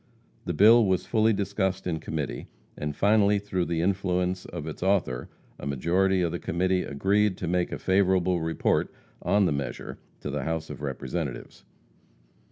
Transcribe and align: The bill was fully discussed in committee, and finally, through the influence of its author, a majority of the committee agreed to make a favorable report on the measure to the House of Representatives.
The 0.45 0.55
bill 0.55 0.83
was 0.87 1.05
fully 1.05 1.31
discussed 1.31 1.85
in 1.85 1.99
committee, 1.99 2.47
and 2.75 2.95
finally, 2.95 3.37
through 3.37 3.65
the 3.65 3.81
influence 3.83 4.45
of 4.45 4.65
its 4.65 4.81
author, 4.81 5.29
a 5.59 5.67
majority 5.67 6.23
of 6.23 6.31
the 6.31 6.39
committee 6.39 6.81
agreed 6.81 7.37
to 7.37 7.47
make 7.47 7.71
a 7.71 7.77
favorable 7.77 8.41
report 8.41 8.91
on 9.21 9.45
the 9.45 9.51
measure 9.51 9.99
to 10.21 10.31
the 10.31 10.41
House 10.43 10.71
of 10.71 10.81
Representatives. 10.81 11.65